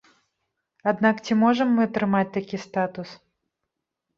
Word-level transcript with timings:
Аднак 0.91 1.15
ці 1.27 1.37
можам 1.43 1.69
мы 1.81 1.85
атрымаць 1.91 2.33
такі 2.39 2.57
статус? 2.67 3.09